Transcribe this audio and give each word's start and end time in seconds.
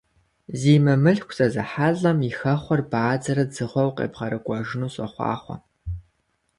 Зи 0.59 0.73
мымылъку 0.83 1.35
зэзыхьэлӀэм 1.37 2.19
и 2.29 2.31
хэхъуэр 2.37 2.81
бадзэрэ 2.91 3.43
дзыгъуэу 3.49 3.95
къебгъэрыкӀуэжыну 3.95 4.93
сохъуахъуэ! 4.95 5.55